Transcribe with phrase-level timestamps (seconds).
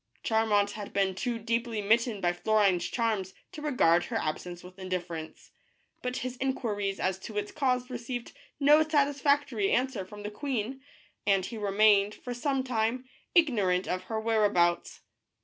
[0.23, 5.51] Charmant had been too deeply mitten by Florine's charms to regard her absence with indifference.
[6.01, 10.81] But his inquiries as to its cause received no satisfactory answer from the queen,
[11.27, 15.01] and he remained, for some time, ignorant of her whereabouts.